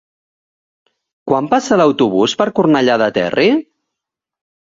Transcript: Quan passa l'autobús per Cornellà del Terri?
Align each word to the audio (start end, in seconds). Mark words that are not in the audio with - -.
Quan 1.31 1.49
passa 1.51 1.77
l'autobús 1.81 2.35
per 2.41 2.49
Cornellà 2.61 2.97
del 3.03 3.13
Terri? 3.19 3.49